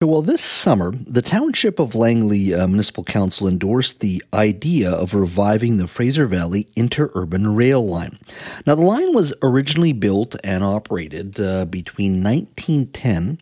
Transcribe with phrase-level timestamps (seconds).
[0.00, 5.76] Well, this summer, the Township of Langley uh, Municipal Council endorsed the idea of reviving
[5.76, 8.16] the Fraser Valley Interurban Rail Line.
[8.64, 13.40] Now, the line was originally built and operated uh, between 1910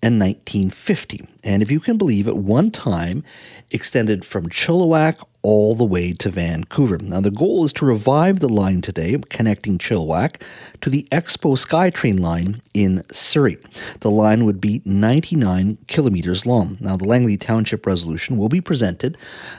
[0.00, 3.24] and 1950, and if you can believe, at one time
[3.72, 6.98] extended from Chilliwack all the way to Vancouver.
[6.98, 10.40] Now, the goal is to revive the line today, connecting Chilliwack
[10.80, 13.58] to the Expo SkyTrain line in Surrey.
[14.00, 16.76] The line would be 99 kilometers long.
[16.80, 19.16] Now, the Langley Township resolution will be presented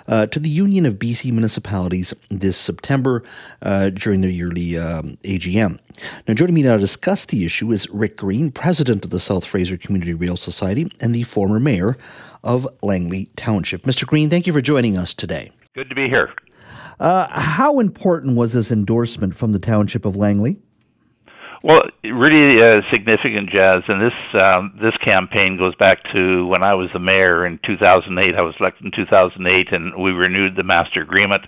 [0.07, 3.23] uh, to the Union of BC Municipalities this September
[3.61, 5.79] uh, during their yearly um, AGM.
[6.27, 9.45] Now, joining me now to discuss the issue is Rick Green, president of the South
[9.45, 11.97] Fraser Community Rail Society and the former mayor
[12.43, 13.83] of Langley Township.
[13.83, 14.05] Mr.
[14.05, 15.51] Green, thank you for joining us today.
[15.75, 16.33] Good to be here.
[16.99, 20.57] Uh, how important was this endorsement from the Township of Langley?
[21.61, 23.83] Well, really uh, significant, Jas.
[23.87, 28.35] And this um, this campaign goes back to when I was the mayor in 2008.
[28.35, 31.41] I was elected in 2008, and we renewed the master agreement,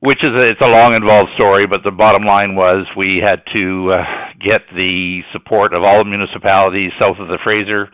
[0.00, 1.66] which is a, it's a long, involved story.
[1.66, 4.04] But the bottom line was we had to uh,
[4.46, 7.88] get the support of all the municipalities south of the Fraser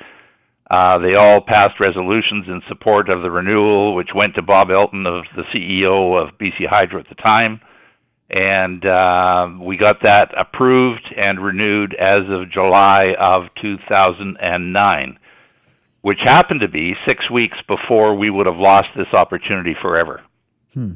[0.70, 5.06] uh, they all passed resolutions in support of the renewal, which went to Bob Elton,
[5.06, 7.61] of the CEO of BC Hydro at the time,
[8.30, 15.19] and uh, we got that approved and renewed as of July of 2009,
[16.02, 20.20] which happened to be six weeks before we would have lost this opportunity forever.
[20.74, 20.92] Hmm.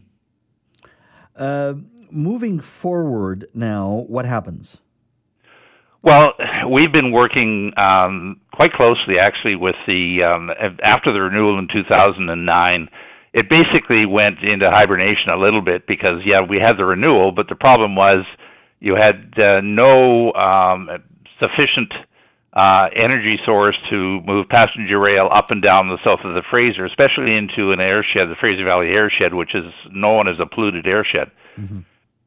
[1.34, 1.74] Uh,
[2.10, 4.76] moving forward now, what happens?
[6.02, 6.32] Well,
[6.68, 10.50] we've been working um, quite closely, actually, with the um,
[10.82, 12.88] after the renewal in 2009.
[13.32, 17.48] It basically went into hibernation a little bit because, yeah, we had the renewal, but
[17.48, 18.18] the problem was
[18.80, 20.90] you had uh, no um,
[21.40, 21.92] sufficient
[22.52, 26.84] uh, energy source to move passenger rail up and down the south of the Fraser,
[26.84, 31.30] especially into an airshed, the Fraser Valley airshed, which is known as a polluted airshed.
[31.56, 31.78] Mm-hmm.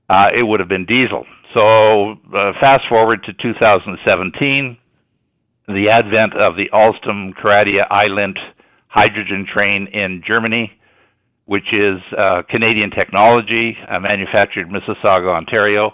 [0.10, 1.26] Uh, it would have been diesel.
[1.56, 4.78] So uh, fast forward to 2017,
[5.70, 8.38] the advent of the Alstom Coradia iLint
[8.90, 10.70] hydrogen train in Germany,
[11.46, 15.94] which is uh, Canadian technology, uh, manufactured in Mississauga, Ontario.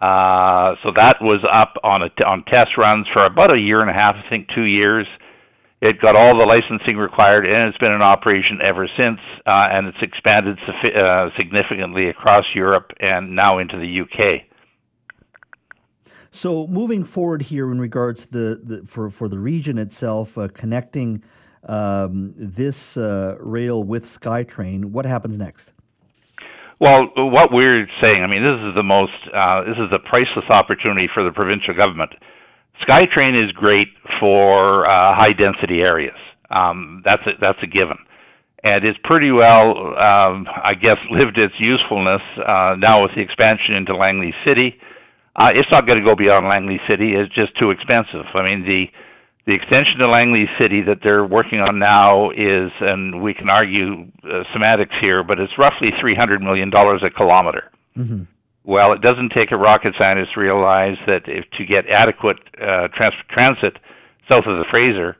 [0.00, 3.92] Uh, so that was up on on test runs for about a year and a
[3.92, 5.06] half, I think two years.
[5.82, 9.18] It got all the licensing required, and it's been in operation ever since.
[9.44, 10.58] Uh, and it's expanded
[10.96, 14.51] uh, significantly across Europe and now into the UK.
[16.34, 20.48] So moving forward here in regards to the, the for for the region itself, uh,
[20.48, 21.22] connecting
[21.68, 25.72] um, this uh, rail with SkyTrain, what happens next?
[26.80, 30.46] Well, what we're saying, I mean, this is the most, uh, this is a priceless
[30.50, 32.10] opportunity for the provincial government.
[32.88, 33.86] SkyTrain is great
[34.18, 36.16] for uh, high density areas.
[36.50, 37.98] Um, that's a, that's a given,
[38.64, 43.74] and it's pretty well, um, I guess, lived its usefulness uh, now with the expansion
[43.74, 44.80] into Langley City
[45.36, 47.14] uh, it's not going to go beyond Langley City.
[47.14, 48.26] It's just too expensive.
[48.34, 48.88] I mean, the
[49.44, 54.06] the extension to Langley City that they're working on now is, and we can argue
[54.22, 57.70] uh, semantics here, but it's roughly three hundred million dollars a kilometer.
[57.96, 58.22] Mm-hmm.
[58.64, 62.88] Well, it doesn't take a rocket scientist to realize that if to get adequate uh,
[62.94, 63.76] trans- transit
[64.30, 65.16] south of the Fraser,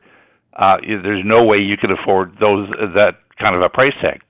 [0.53, 4.21] uh, there's no way you could afford those that kind of a price tag.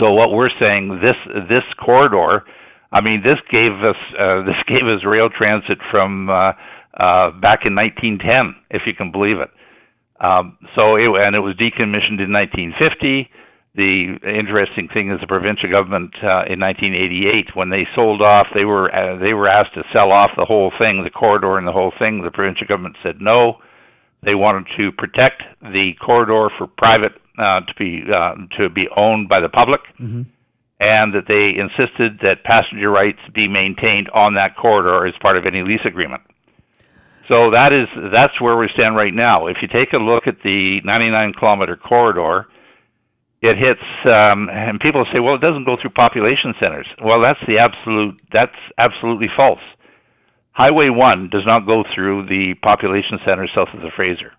[0.00, 1.16] So what we're saying, this
[1.50, 2.44] this corridor
[2.96, 6.52] I mean, this gave us uh, this gave us rail transit from uh,
[6.96, 9.50] uh, back in 1910, if you can believe it.
[10.18, 13.28] Um, so, it, and it was decommissioned in 1950.
[13.74, 18.64] The interesting thing is the provincial government uh, in 1988, when they sold off, they
[18.64, 21.72] were uh, they were asked to sell off the whole thing, the corridor and the
[21.72, 22.22] whole thing.
[22.22, 23.58] The provincial government said no.
[24.22, 29.28] They wanted to protect the corridor for private uh, to be uh, to be owned
[29.28, 29.82] by the public.
[30.00, 30.22] Mm-hmm
[30.78, 35.46] and that they insisted that passenger rights be maintained on that corridor as part of
[35.46, 36.22] any lease agreement.
[37.30, 39.46] So that is that's where we stand right now.
[39.46, 42.46] If you take a look at the 99 kilometer corridor,
[43.42, 43.80] it hits
[44.10, 46.86] um, and people say, well, it doesn't go through population centers.
[47.02, 49.60] Well, that's the absolute that's absolutely false.
[50.52, 54.32] Highway 1 does not go through the population centers south of the Fraser.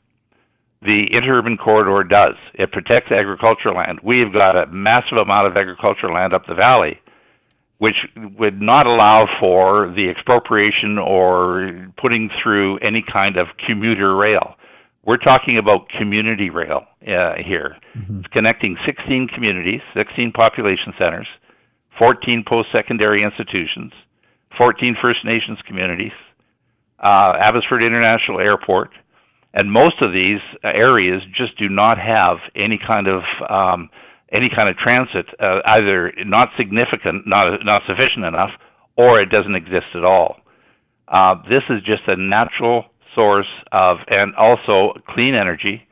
[0.82, 2.36] The interurban corridor does.
[2.54, 4.00] It protects agricultural land.
[4.04, 7.00] We've got a massive amount of agricultural land up the valley,
[7.80, 7.96] which
[8.38, 14.56] would not allow for the expropriation or putting through any kind of commuter rail.
[15.04, 17.78] We're talking about community rail uh, here.
[17.96, 18.20] Mm-hmm.
[18.20, 21.28] It's connecting 16 communities, 16 population centers,
[21.98, 23.94] 14 post secondary institutions,
[24.58, 26.12] 14 First Nations communities,
[27.00, 28.92] uh, Abbotsford International Airport,
[29.54, 33.90] and most of these areas just do not have any kind of um,
[34.32, 38.52] any kind of transit, uh, either not significant, not not sufficient enough,
[38.98, 40.38] or it doesn't exist at all.
[41.08, 42.86] Uh, this is just a natural
[43.16, 45.84] source of, and also clean energy.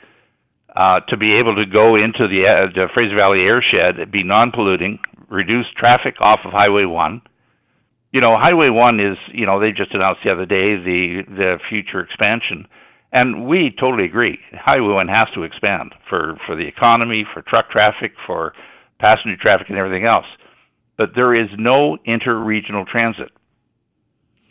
[0.75, 4.99] Uh, to be able to go into the, uh, the Fraser Valley airshed, be non-polluting,
[5.29, 7.21] reduce traffic off of Highway One.
[8.11, 11.59] You know, Highway One is, you know, they just announced the other day the the
[11.69, 12.67] future expansion
[13.15, 14.37] and we totally agree.
[14.51, 18.51] Highway 1 has to expand for, for the economy, for truck traffic, for
[18.99, 20.25] passenger traffic, and everything else.
[20.97, 23.31] But there is no interregional transit.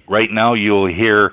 [0.09, 1.33] Right now, you'll hear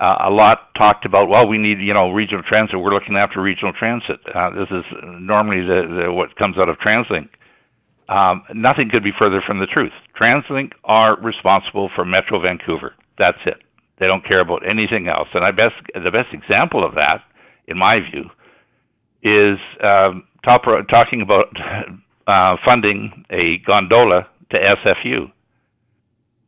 [0.00, 1.28] uh, a lot talked about.
[1.28, 2.78] Well, we need you know regional transit.
[2.78, 4.18] We're looking after regional transit.
[4.32, 7.28] Uh, this is normally the, the, what comes out of TransLink.
[8.08, 9.92] Um, nothing could be further from the truth.
[10.20, 12.94] TransLink are responsible for Metro Vancouver.
[13.18, 13.62] That's it.
[13.98, 15.28] They don't care about anything else.
[15.34, 17.22] And I best the best example of that,
[17.66, 18.30] in my view,
[19.22, 21.48] is um, top, talking about
[22.26, 25.30] uh, funding a gondola to SFU.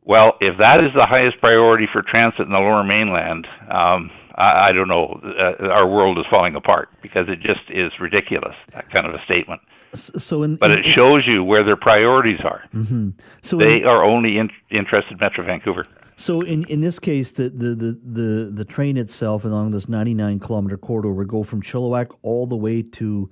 [0.04, 4.68] Well, if that is the highest priority for transit in the Lower Mainland, um, I,
[4.68, 5.20] I don't know.
[5.22, 8.54] Uh, our world is falling apart because it just is ridiculous.
[8.72, 9.60] That kind of a statement.
[9.94, 12.62] So, in, but in, it shows you where their priorities are.
[12.74, 13.10] Mm-hmm.
[13.42, 15.84] So they in, are only in, interested in Metro Vancouver.
[16.18, 20.40] So in, in this case, the, the, the, the, the train itself along this 99
[20.40, 23.30] kilometer corridor would go from Chilliwack all the way to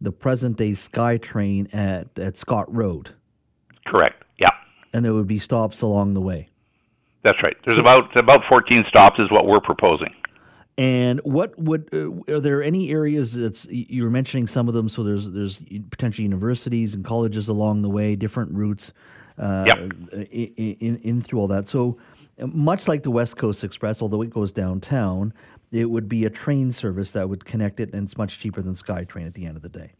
[0.00, 3.14] the present day SkyTrain at, at Scott Road.
[3.86, 4.24] Correct.
[4.38, 4.50] Yeah.
[4.92, 6.48] And there would be stops along the way.
[7.22, 7.56] That's right.
[7.62, 10.12] There's so, about about 14 stops is what we're proposing.
[10.76, 14.88] And what would uh, are there any areas that's you were mentioning some of them?
[14.88, 15.60] So there's there's
[15.90, 18.92] potentially universities and colleges along the way, different routes
[19.38, 19.78] uh, yep.
[19.78, 21.68] in, in, in through all that.
[21.68, 21.98] So
[22.38, 25.32] much like the West Coast Express, although it goes downtown,
[25.72, 28.72] it would be a train service that would connect it, and it's much cheaper than
[28.72, 29.92] SkyTrain at the end of the day.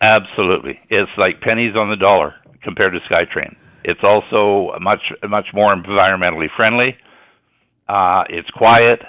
[0.00, 3.54] Absolutely, it's like pennies on the dollar compared to SkyTrain.
[3.84, 6.96] It's also much much more environmentally friendly.
[7.88, 9.00] Uh, it's quiet.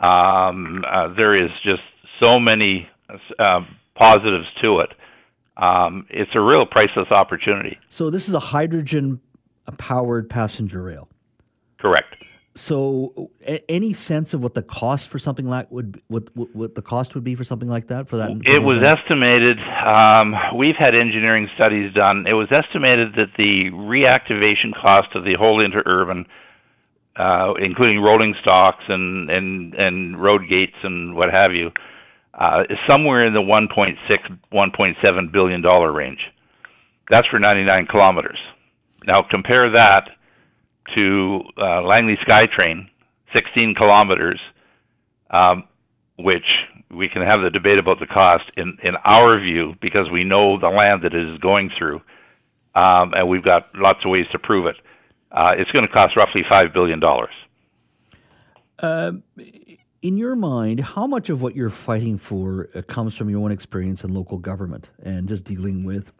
[0.00, 1.82] Um, uh, there is just
[2.22, 2.88] so many
[3.38, 3.60] uh,
[3.94, 4.90] positives to it.
[5.56, 7.78] Um, it's a real priceless opportunity.
[7.90, 9.20] So this is a hydrogen
[9.76, 11.08] powered passenger rail.
[11.78, 12.14] Correct.
[12.54, 16.82] So, a- any sense of what the cost for something like would what, what the
[16.82, 18.08] cost would be for something like that?
[18.08, 18.98] For that, for it was that?
[18.98, 19.58] estimated.
[19.60, 22.26] Um, we've had engineering studies done.
[22.28, 26.26] It was estimated that the reactivation cost of the whole interurban,
[27.14, 31.70] uh, including rolling stocks and and and road gates and what have you,
[32.34, 33.94] uh, is somewhere in the 1.6
[34.52, 36.20] 1.7 billion dollar range.
[37.08, 38.38] That's for 99 kilometers.
[39.06, 40.10] Now compare that
[40.96, 42.88] to uh, Langley SkyTrain,
[43.34, 44.40] 16 kilometers,
[45.30, 45.64] um,
[46.18, 46.44] which
[46.90, 48.44] we can have the debate about the cost.
[48.56, 52.00] In in our view, because we know the land that it is going through,
[52.74, 54.76] um, and we've got lots of ways to prove it,
[55.30, 57.34] uh, it's going to cost roughly five billion dollars.
[58.78, 59.12] Uh,
[60.02, 63.50] in your mind, how much of what you're fighting for uh, comes from your own
[63.50, 66.12] experience in local government and just dealing with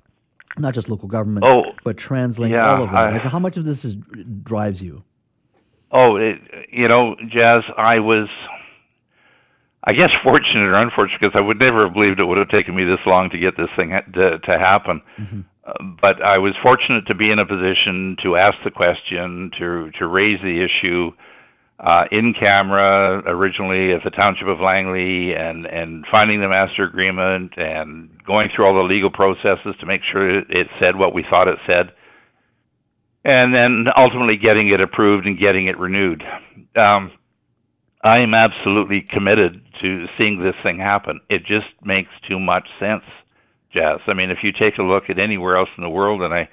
[0.56, 2.96] not just local government, oh, but TransLink, yeah, all of that.
[2.96, 3.94] I, like, how much of this is
[4.42, 5.04] drives you?
[5.90, 6.38] Oh, it,
[6.70, 8.28] you know, Jas, I was,
[9.84, 12.74] I guess, fortunate or unfortunate because I would never have believed it would have taken
[12.74, 15.02] me this long to get this thing to, to happen.
[15.18, 15.40] Mm-hmm.
[15.64, 19.90] Uh, but I was fortunate to be in a position to ask the question, to
[19.98, 21.10] to raise the issue
[21.80, 27.52] uh, in camera originally at the Township of Langley and, and finding the master agreement
[27.56, 31.46] and going through all the legal processes to make sure it said what we thought
[31.46, 31.92] it said,
[33.24, 36.22] and then ultimately getting it approved and getting it renewed.
[36.74, 37.12] Um,
[38.02, 41.20] I am absolutely committed to seeing this thing happen.
[41.28, 43.04] It just makes too much sense,
[43.76, 44.00] Jas.
[44.08, 46.48] I mean, if you take a look at anywhere else in the world, and I,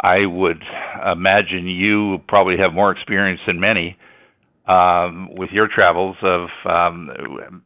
[0.00, 0.62] I would
[1.12, 3.98] imagine you probably have more experience than many
[4.66, 7.62] um, with your travels of um,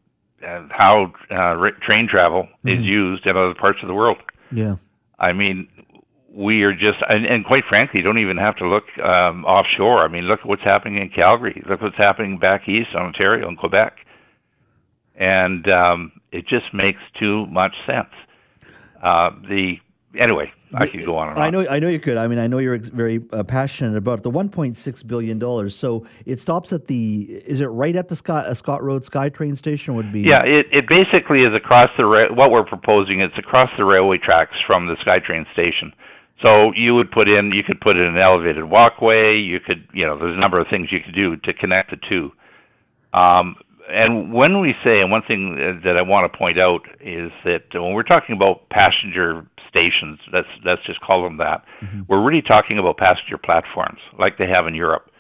[0.70, 2.68] how uh, train travel mm-hmm.
[2.68, 4.18] is used in other parts of the world.
[4.50, 4.76] Yeah,
[5.18, 5.68] I mean,
[6.32, 10.04] we are just, and, and quite frankly, you don't even have to look um, offshore.
[10.04, 11.62] I mean, look at what's happening in Calgary.
[11.68, 13.96] Look what's happening back east, in Ontario and Quebec.
[15.14, 18.12] And um, It just makes too much sense.
[19.02, 19.76] Uh, the
[20.18, 21.44] anyway, I could go on and on.
[21.44, 22.16] I know, I know you could.
[22.16, 25.76] I mean, I know you're very uh, passionate about the 1.6 billion dollars.
[25.76, 27.22] So it stops at the.
[27.46, 29.94] Is it right at the Scott uh, Scott Road SkyTrain station?
[29.94, 30.22] Would be.
[30.22, 33.20] Yeah, it it basically is across the ra- what we're proposing.
[33.20, 35.92] It's across the railway tracks from the SkyTrain station.
[36.44, 39.38] So you would put in, you could put in an elevated walkway.
[39.38, 41.96] You could, you know, there's a number of things you could do to connect the
[42.08, 42.30] two.
[43.14, 43.56] Um,
[43.88, 47.62] and when we say, and one thing that I want to point out is that
[47.72, 49.46] when we're talking about passenger
[49.76, 52.02] stations, let's let's just call them that, mm-hmm.
[52.08, 55.10] we're really talking about passenger platforms like they have in Europe.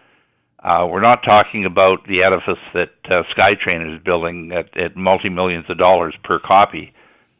[0.62, 5.30] Uh, we're not talking about the edifice that uh, SkyTrain is building at, at multi
[5.30, 6.92] millions of dollars per copy.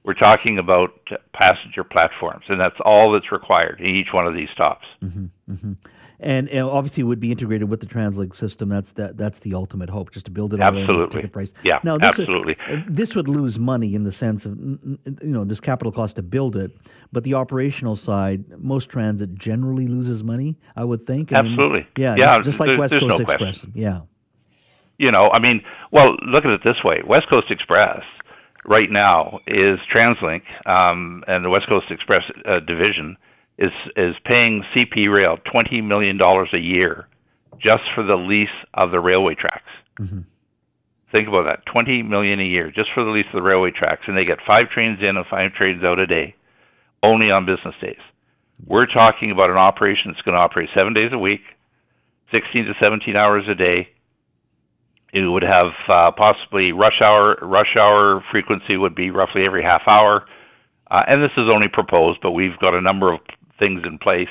[0.05, 0.91] We're talking about
[1.33, 4.87] passenger platforms, and that's all that's required in each one of these stops.
[5.03, 5.73] Mm-hmm, mm-hmm
[6.21, 8.69] and, and obviously would be integrated with the TransLink system.
[8.69, 11.53] That's that that's the ultimate hope, just to build it absolutely ticket price.
[11.63, 12.57] Yeah, now this absolutely.
[12.69, 16.17] Would, uh, this would lose money in the sense of you know this capital cost
[16.17, 16.71] to build it,
[17.13, 20.57] but the operational side, most transit generally loses money.
[20.75, 21.33] I would think.
[21.33, 21.81] I absolutely.
[21.81, 22.15] Mean, yeah.
[22.17, 22.37] Yeah.
[22.37, 23.39] Just, just like West Coast no Express.
[23.39, 23.73] Question.
[23.75, 24.01] Yeah.
[24.99, 28.03] You know, I mean, well, look at it this way: West Coast Express
[28.65, 33.17] right now is TransLink um, and the West Coast Express uh, division
[33.59, 37.09] is is paying CP Rail twenty million dollars a year
[37.65, 39.71] just for the lease of the railway tracks.
[40.01, 40.21] Mm-hmm.
[41.15, 44.03] Think about that: twenty million a year just for the lease of the railway tracks,
[44.07, 46.35] and they get five trains in and five trains out a day,
[47.03, 48.01] only on business days.
[48.67, 51.43] We're talking about an operation that's going to operate seven days a week,
[52.33, 53.89] sixteen to seventeen hours a day.
[55.13, 57.37] It would have uh, possibly rush hour.
[57.41, 60.27] Rush hour frequency would be roughly every half hour.
[60.91, 63.21] Uh, and this is only proposed, but we've got a number of
[63.59, 64.29] things in place.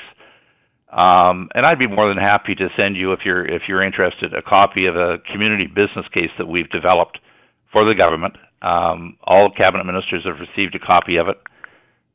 [0.90, 4.32] Um, and I'd be more than happy to send you, if you're if you're interested,
[4.34, 7.18] a copy of a community business case that we've developed
[7.72, 8.34] for the government.
[8.62, 11.36] Um, all cabinet ministers have received a copy of it,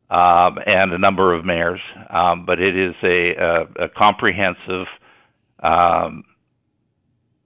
[0.09, 1.81] um, and a number of mayors.
[2.09, 4.87] Um, but it is a, a, a comprehensive
[5.61, 6.23] um,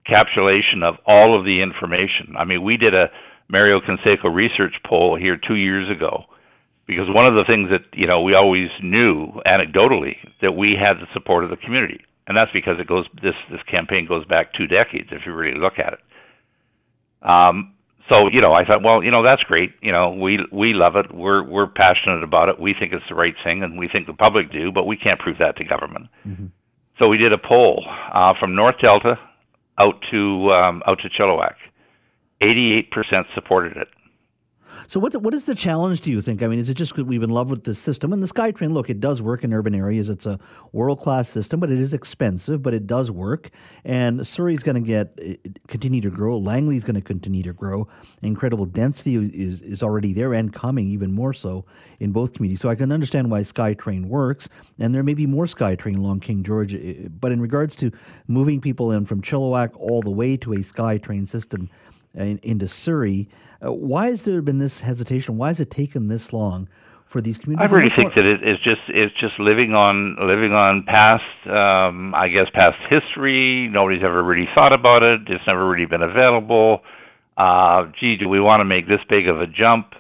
[0.08, 2.36] capsulation of all of the information.
[2.38, 3.10] I mean, we did a
[3.50, 6.26] Mario Canseco research poll here two years ago
[6.88, 10.98] because one of the things that you know we always knew anecdotally that we had
[10.98, 14.54] the support of the community, and that's because it goes this this campaign goes back
[14.54, 16.00] two decades if you really look at it.
[17.22, 17.74] Um,
[18.12, 19.72] so you know, I thought, well, you know, that's great.
[19.82, 21.14] You know, we we love it.
[21.14, 22.60] We're we're passionate about it.
[22.60, 25.20] We think it's the right thing, and we think the public do, but we can't
[25.20, 26.08] prove that to government.
[26.26, 26.46] Mm-hmm.
[27.00, 29.20] So we did a poll uh, from North Delta
[29.78, 31.56] out to um, out to Chilliwack.
[32.42, 33.88] Eighty-eight percent supported it.
[34.88, 36.02] So what what is the challenge?
[36.02, 36.44] Do you think?
[36.44, 38.72] I mean, is it just because we've in love with the system and the SkyTrain?
[38.72, 40.10] Look, it does work in urban areas.
[40.10, 40.40] It's a
[40.74, 42.62] world class system, but it is expensive.
[42.62, 43.50] But it does work,
[43.84, 45.36] and Surrey's going to get eh,
[45.68, 46.38] continue to grow.
[46.38, 47.88] Langley's going to continue to grow.
[48.22, 51.66] Incredible density is is already there and coming even more so
[52.00, 52.62] in both communities.
[52.62, 54.48] So I can understand why SkyTrain works,
[54.80, 56.74] and there may be more SkyTrain along King George.
[56.74, 57.92] Eh, but in regards to
[58.28, 61.70] moving people in from Chilliwack all the way to a SkyTrain system
[62.16, 63.30] in, into Surrey.
[63.64, 65.38] Uh, why has there been this hesitation?
[65.38, 66.68] Why has it taken this long
[67.06, 67.72] for these communities?
[67.72, 72.14] I really think that it is just it's just living on living on past, um,
[72.14, 73.70] I guess, past history.
[73.72, 75.22] Nobody's ever really thought about it.
[75.28, 76.82] It's never really been available.
[77.38, 79.94] Uh, gee, do we want to make this big of a jump?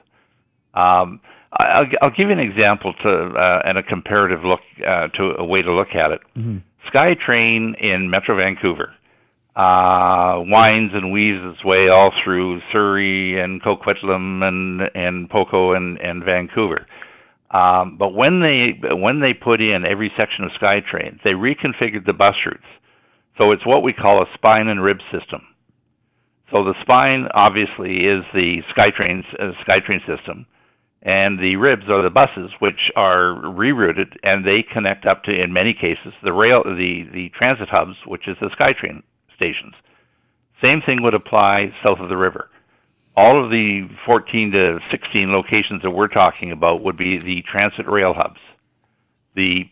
[0.74, 1.20] Um,
[1.58, 5.46] I'll, I'll give you an example to uh, and a comparative look uh, to a
[5.46, 6.22] way to look at it.
[6.36, 6.58] Mm-hmm.
[6.94, 8.94] SkyTrain in Metro Vancouver
[9.56, 15.98] uh, winds and weaves its way all through Surrey and Coquitlam and and Poco and
[15.98, 16.86] and Vancouver.
[17.52, 22.14] Um, but when they when they put in every section of SkyTrain, they reconfigured the
[22.14, 22.66] bus routes.
[23.40, 25.42] So it's what we call a spine and rib system.
[26.52, 30.48] So the spine obviously is the SkyTrain uh, SkyTrain system,
[31.02, 35.54] and the ribs are the buses, which are rerouted and they connect up to, in
[35.54, 39.02] many cases, the rail the the transit hubs, which is the SkyTrain
[39.36, 39.74] stations.
[40.64, 42.50] Same thing would apply south of the river.
[43.16, 47.88] All of the 14 to 16 locations that we're talking about would be the transit
[47.88, 48.40] rail hubs.
[49.36, 49.70] The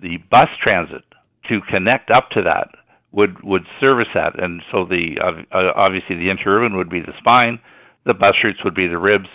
[0.00, 1.04] the bus transit
[1.48, 2.68] to connect up to that
[3.12, 7.58] would would service that, and so the uh, obviously the interurban would be the spine,
[8.04, 9.28] the bus routes would be the ribs,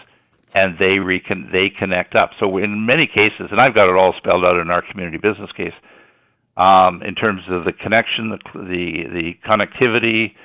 [0.53, 2.31] and they recon- they connect up.
[2.39, 5.51] So in many cases, and I've got it all spelled out in our community business
[5.53, 5.73] case,
[6.57, 10.35] um, in terms of the connection, the the, the connectivity,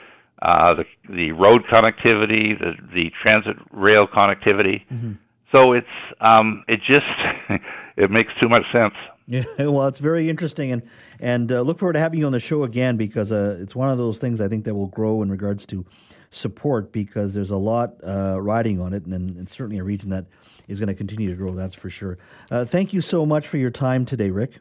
[0.43, 4.83] uh, the the road connectivity, the the transit rail connectivity.
[4.93, 5.13] Mm-hmm.
[5.55, 5.87] So it's
[6.21, 7.07] um, it just
[7.97, 8.95] it makes too much sense.
[9.27, 10.83] Yeah, well, it's very interesting, and
[11.21, 13.91] and uh, look forward to having you on the show again because uh, it's one
[13.91, 15.85] of those things I think that will grow in regards to
[16.31, 20.27] support because there's a lot uh, riding on it, and, and, certainly a region that
[20.69, 21.55] is going to continue to grow.
[21.55, 22.19] That's for sure.
[22.51, 24.59] Uh, thank you so much for your time today, Rick.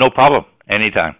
[0.00, 0.44] No problem.
[0.66, 1.14] Anytime.